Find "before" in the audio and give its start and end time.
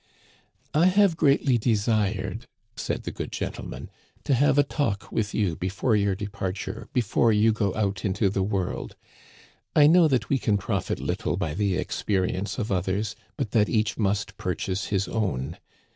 5.55-5.95, 6.91-7.31